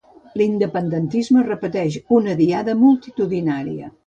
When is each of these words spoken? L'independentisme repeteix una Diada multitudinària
L'independentisme 0.39 1.43
repeteix 1.49 1.99
una 2.21 2.35
Diada 2.41 2.77
multitudinària 2.81 3.95